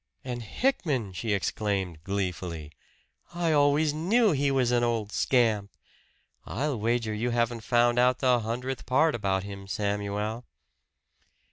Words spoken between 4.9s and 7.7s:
scamp! I'll wager you haven't